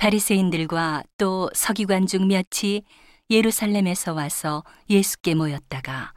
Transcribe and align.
바리새인들과 0.00 1.04
또 1.18 1.50
서기관 1.54 2.06
중 2.06 2.26
몇이 2.26 2.82
예루살렘에서 3.28 4.14
와서 4.14 4.64
예수께 4.88 5.34
모였다가 5.34 6.12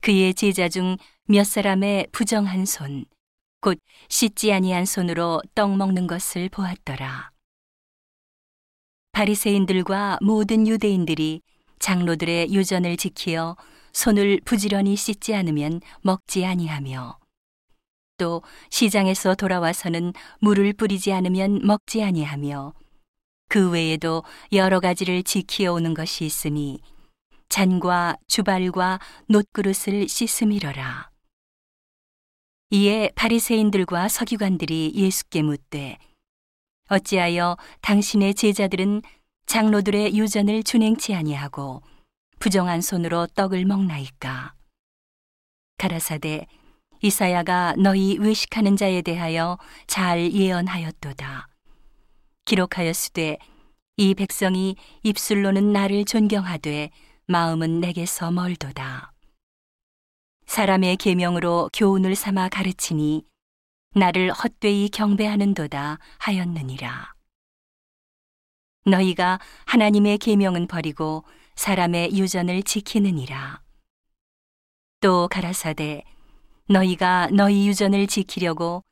그의 0.00 0.34
제자 0.34 0.68
중 0.68 0.96
몇 1.26 1.44
사람의 1.44 2.08
부정한 2.10 2.66
손, 2.66 3.04
곧 3.60 3.78
씻지 4.08 4.52
아니한 4.52 4.84
손으로 4.84 5.40
떡 5.54 5.76
먹는 5.76 6.08
것을 6.08 6.48
보았더라. 6.48 7.30
바리새인들과 9.12 10.18
모든 10.20 10.66
유대인들이 10.66 11.42
장로들의 11.78 12.52
유전을 12.52 12.96
지키어 12.96 13.56
손을 13.92 14.40
부지런히 14.44 14.96
씻지 14.96 15.34
않으면 15.34 15.80
먹지 16.02 16.44
아니하며 16.44 17.18
또 18.18 18.42
시장에서 18.70 19.34
돌아와서는 19.36 20.12
물을 20.40 20.72
뿌리지 20.72 21.12
않으면 21.12 21.60
먹지 21.64 22.02
아니하며 22.02 22.74
그 23.52 23.68
외에도 23.68 24.24
여러 24.52 24.80
가지를 24.80 25.22
지키어 25.22 25.74
오는 25.74 25.92
것이 25.92 26.24
있으니 26.24 26.80
잔과 27.50 28.16
주발과 28.26 28.98
놋그릇을 29.28 30.08
씻음이러라. 30.08 31.10
이에 32.70 33.10
바리새인들과 33.14 34.08
서기관들이 34.08 34.92
예수께 34.94 35.42
묻되 35.42 35.98
어찌하여 36.88 37.58
당신의 37.82 38.36
제자들은 38.36 39.02
장로들의 39.44 40.16
유전을 40.16 40.62
준행치 40.62 41.14
아니하고 41.14 41.82
부정한 42.38 42.80
손으로 42.80 43.26
떡을 43.34 43.66
먹나이까 43.66 44.54
가라사대 45.76 46.46
이사야가 47.02 47.74
너희 47.76 48.16
외식하는 48.18 48.78
자에 48.78 49.02
대하여 49.02 49.58
잘 49.86 50.32
예언하였도다 50.32 51.51
기록하였으되 52.44 53.38
이 53.96 54.14
백성이 54.14 54.76
입술로는 55.02 55.72
나를 55.72 56.04
존경하되 56.04 56.90
마음은 57.26 57.80
내게서 57.80 58.30
멀도다 58.30 59.12
사람의 60.46 60.96
계명으로 60.96 61.70
교훈을 61.72 62.14
삼아 62.14 62.48
가르치니 62.48 63.24
나를 63.94 64.32
헛되이 64.32 64.88
경배하는도다 64.88 65.98
하였느니라. 66.18 67.14
너희가 68.84 69.38
하나님의 69.66 70.18
계명은 70.18 70.66
버리고 70.66 71.24
사람의 71.56 72.18
유전을 72.18 72.62
지키느니라. 72.62 73.62
또 75.00 75.28
가라사대 75.28 76.04
너희가 76.68 77.28
너희 77.32 77.68
유전을 77.68 78.06
지키려고 78.06 78.82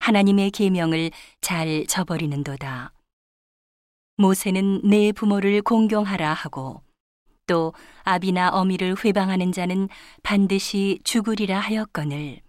하나님의 0.00 0.50
계명을 0.50 1.10
잘 1.40 1.86
저버리는도다. 1.86 2.92
모세는 4.18 4.80
내 4.82 5.12
부모를 5.12 5.62
공경하라 5.62 6.34
하고 6.34 6.82
또 7.46 7.72
아비나 8.02 8.50
어미를 8.50 8.96
회방하는 9.04 9.52
자는 9.52 9.88
반드시 10.24 10.98
죽으리라 11.04 11.60
하였거늘. 11.60 12.40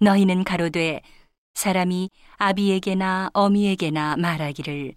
너희는 0.00 0.44
가로되 0.44 1.00
사람이 1.54 2.10
아비에게나 2.36 3.30
어미에게나 3.32 4.16
말하기를 4.18 4.94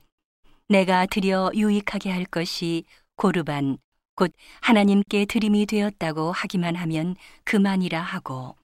내가 0.67 1.05
드려 1.05 1.49
유익하게 1.55 2.11
할 2.11 2.25
것이 2.25 2.83
고르반 3.15 3.77
곧 4.15 4.33
하나님께 4.59 5.25
드림이 5.25 5.65
되었다고 5.65 6.33
하기만 6.33 6.75
하면 6.75 7.15
그만이라 7.45 8.01
하고 8.01 8.57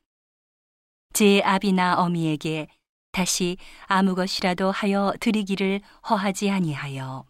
제 1.13 1.41
아비나 1.45 1.95
어미에게 2.02 2.67
다시 3.16 3.55
아무 3.85 4.13
것이라도 4.13 4.71
하여 4.71 5.13
드리기를 5.21 5.80
허하지 6.09 6.49
아니하여 6.52 7.25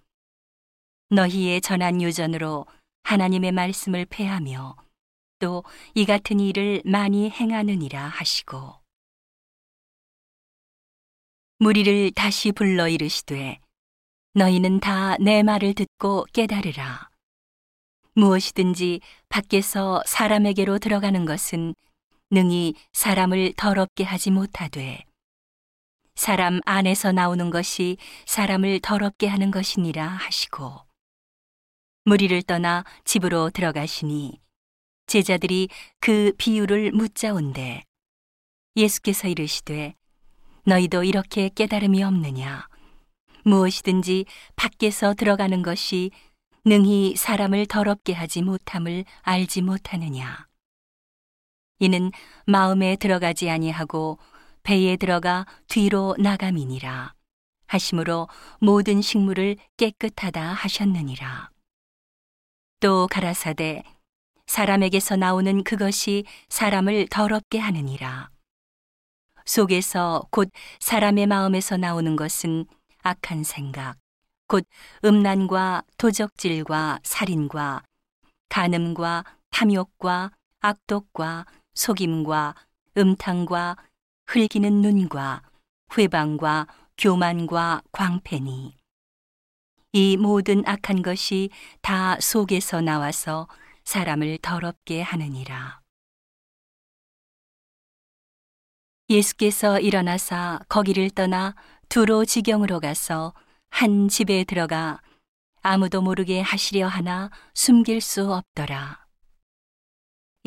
너희의 1.12 1.62
전한 1.62 2.02
유전으로 2.02 2.66
하나님의 3.04 3.52
말씀을 3.52 4.06
폐하며 4.10 4.76
또 5.38 5.64
이 5.94 6.06
같은 6.06 6.40
일을 6.40 6.82
많이 6.86 7.30
행하느니라 7.30 8.08
하시고. 8.08 8.82
무리를 11.60 12.12
다시 12.16 12.52
불러 12.52 12.88
이르시되 12.88 13.60
너희는 14.34 14.80
다 14.80 15.18
내 15.20 15.44
말을 15.44 15.76
듣고 15.76 16.26
깨달으라. 16.34 17.10
무엇이든지 18.16 19.02
밖에서 19.30 20.02
사람에게로 20.08 20.80
들어가는 20.80 21.26
것은 21.26 21.76
능히 22.32 22.74
사람을 22.94 23.54
더럽게 23.56 24.04
하지 24.04 24.32
못하되 24.32 25.05
사람 26.16 26.62
안에서 26.66 27.12
나오는 27.12 27.50
것이 27.50 27.98
사람을 28.26 28.80
더럽게 28.82 29.28
하는 29.28 29.52
것이니라 29.52 30.08
하시고. 30.08 30.80
무리를 32.06 32.42
떠나 32.44 32.86
집으로 33.04 33.50
들어가시니 33.50 34.40
제자들이 35.08 35.70
그 36.00 36.32
비유를 36.38 36.92
묻자온대 36.94 37.84
예수께서 38.76 39.28
이르시되 39.28 39.96
너희도 40.64 41.04
이렇게 41.04 41.50
깨달음이 41.50 42.04
없느냐? 42.04 42.68
무엇이든지 43.44 44.26
밖에서 44.56 45.14
들어가는 45.14 45.62
것이 45.64 46.12
능히 46.64 47.16
사람을 47.16 47.68
더럽게 47.68 48.14
하지 48.14 48.42
못함을 48.42 49.06
알지 49.22 49.62
못하느냐? 49.62 50.48
이는 51.80 52.12
마음에 52.48 52.96
들어가지 52.96 53.50
아니하고 53.50 54.18
배에 54.66 54.98
들어가 54.98 55.46
뒤로 55.68 56.16
나감이니라 56.20 57.14
하심으로 57.68 58.28
모든 58.60 59.02
식물을 59.02 59.56
깨끗하다 59.78 60.42
하셨느니라 60.42 61.50
또 62.82 63.08
가라사대 63.08 63.84
사람에게서 64.48 65.16
나오는 65.16 65.64
그것이 65.64 66.24
사람을 66.50 67.08
더럽게 67.10 67.60
하느니라. 67.60 68.30
속에서 69.46 70.28
곧 70.32 70.50
사람의 70.80 71.28
마음에서 71.28 71.78
나오는 71.78 72.16
것은 72.16 72.66
악한 73.02 73.44
생각, 73.44 73.98
곧 74.48 74.66
음란과 75.04 75.84
도적질과 75.98 77.00
살인과 77.04 77.84
간음과 78.50 79.24
탐욕과 79.52 80.32
악독과 80.60 81.46
속임과 81.74 82.56
음탕과 82.98 83.78
흘기는 84.28 84.82
눈과 84.82 85.44
회방과 85.98 86.68
교만과 86.98 87.84
광패니 87.92 88.76
이 89.94 90.18
모든 90.18 90.68
악한 90.68 91.02
것이 91.04 91.50
다 91.82 92.20
속에서 92.20 92.82
나와서 92.82 93.48
사람을 93.86 94.40
더럽게 94.42 95.02
하느니라. 95.02 95.82
예수께서 99.10 99.80
일어나사 99.80 100.60
거기를 100.68 101.10
떠나 101.12 101.56
두로 101.88 102.26
지경으로 102.26 102.80
가서 102.80 103.34
한 103.70 104.10
집에 104.10 104.44
들어가 104.44 105.00
아무도 105.62 106.02
모르게 106.02 106.42
하시려 106.42 106.88
하나 106.88 107.30
숨길 107.54 108.02
수 108.02 108.34
없더라. 108.34 109.05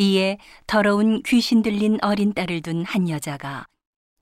이에 0.01 0.39
더러운 0.69 1.23
귀신 1.25 1.61
들린 1.61 1.99
어린 2.03 2.33
딸을 2.33 2.63
둔 2.63 2.85
한 2.85 3.09
여자가 3.09 3.67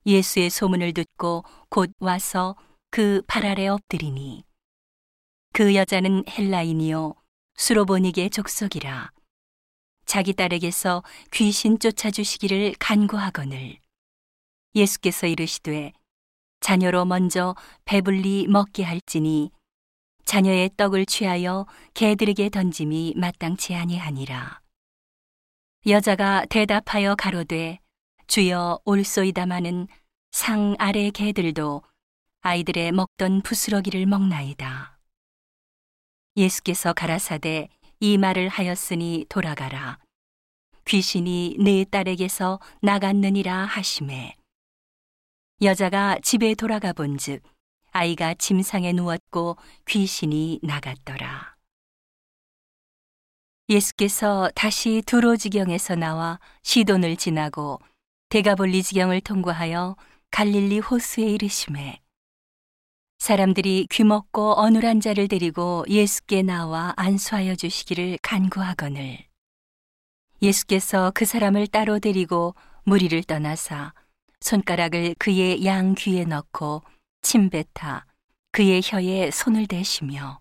예수의 0.07 0.49
소문을 0.49 0.95
듣고 0.95 1.45
곧 1.69 1.93
와서 2.01 2.57
그 2.91 3.21
발 3.27 3.45
아래 3.45 3.69
엎드리니 3.69 4.45
그 5.53 5.75
여자는 5.75 6.25
헬라인이요 6.29 7.15
수로보닉의 7.57 8.31
족속이라 8.31 9.11
자기 10.07 10.33
딸에게서 10.33 11.03
귀신 11.33 11.79
쫓아주시기를 11.79 12.77
간구하거늘 12.79 13.79
예수께서 14.75 15.27
이르시되 15.27 15.93
자녀로 16.61 17.05
먼저 17.05 17.55
배불리 17.85 18.47
먹게 18.49 18.83
할지니 18.83 19.51
자녀의 20.25 20.71
떡을 20.79 21.05
취하여 21.05 21.67
개들에게 21.93 22.49
던짐이 22.49 23.15
마땅치 23.17 23.75
아니하니라 23.75 24.66
여자가 25.89 26.45
대답하여 26.47 27.15
가로되 27.15 27.79
주여 28.27 28.81
올소이다마는 28.85 29.87
상 30.33 30.75
아래 30.81 31.11
개들도 31.11 31.81
아이들의 32.41 32.91
먹던 32.91 33.43
부스러기를 33.43 34.05
먹나이다. 34.07 34.99
예수께서 36.37 36.93
가라사대 36.93 37.69
이 38.01 38.19
말을 38.19 38.49
하였으니 38.49 39.27
돌아가라. 39.29 40.01
귀신이 40.87 41.57
내 41.61 41.85
딸에게서 41.85 42.59
나갔느니라 42.83 43.67
하심에 43.67 44.35
여자가 45.63 46.19
집에 46.21 46.57
돌아가 46.57 46.93
본즉 46.93 47.45
아이가 47.93 48.35
침상에 48.35 48.93
누웠고 48.93 49.57
귀신이 49.87 50.59
나갔더라. 50.65 51.46
예수께서 53.69 54.49
다시 54.55 55.03
두로 55.05 55.37
지경에서 55.37 55.97
나와 55.97 56.39
시돈을 56.63 57.17
지나고 57.17 57.81
대가볼리 58.29 58.83
지경을 58.83 59.21
통과하여 59.21 59.97
갈릴리 60.31 60.79
호수에 60.79 61.25
이르심에 61.25 62.01
사람들이 63.19 63.89
귀먹고 63.91 64.53
어눌한 64.53 65.01
자를 65.01 65.27
데리고 65.27 65.85
예수께 65.89 66.43
나와 66.43 66.93
안수하여 66.97 67.57
주시기를 67.57 68.19
간구하거늘. 68.23 69.19
예수께서 70.43 71.11
그 71.15 71.25
사람을 71.25 71.67
따로 71.67 71.99
데리고 71.99 72.55
무리를 72.85 73.21
떠나사 73.25 73.95
손가락을 74.41 75.17
그의 75.19 75.65
양 75.65 75.95
귀에 75.95 76.25
넣고 76.25 76.83
침뱉아 77.23 78.05
그의 78.53 78.83
혀에 78.85 79.31
손을 79.31 79.67
대시며 79.67 80.39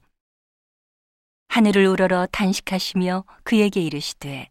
하늘을 1.55 1.85
우러러 1.85 2.27
탄식하시며 2.33 3.23
그에게 3.45 3.79
이르시되 3.79 4.49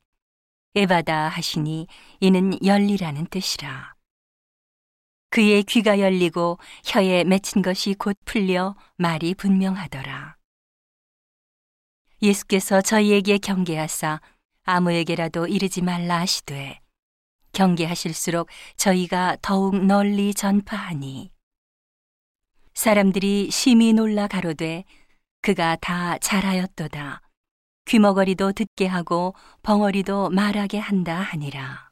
에바다 0.75 1.29
하시니 1.29 1.87
이는 2.21 2.65
열리라는 2.65 3.27
뜻이라. 3.27 3.95
그의 5.29 5.65
귀가 5.65 6.01
열리고 6.01 6.59
혀에 6.83 7.25
맺힌 7.25 7.61
것이 7.61 7.93
곧 7.93 8.17
풀려 8.25 8.75
말이 8.97 9.35
분명하더라. 9.35 10.39
예수께서 12.23 12.81
저희에게 12.81 13.37
경계하사 13.37 14.23
아무에게라도 14.63 15.47
이르지 15.47 15.83
말라 15.83 16.21
하시되 16.21 16.81
경계하실수록 17.53 18.49
저희가 18.79 19.37
더욱 19.43 19.77
널리 19.77 20.33
전파하니 20.33 21.31
사람들이 22.73 23.51
심히 23.51 23.93
놀라 23.93 24.27
가로되 24.27 24.85
그가 25.45 25.77
다 25.77 26.17
잘하였도다. 26.17 27.21
귀머거리도 27.85 28.53
듣게 28.53 28.87
하고 28.87 29.35
벙어리도 29.63 30.31
말하게 30.31 30.79
한다 30.79 31.17
하니라. 31.21 31.84